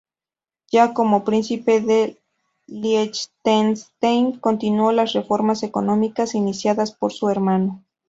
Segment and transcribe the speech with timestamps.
[0.71, 2.19] Ya como príncipe de
[2.65, 7.83] Liechtenstein, continuó las reformas económicas iniciadas por su hermano.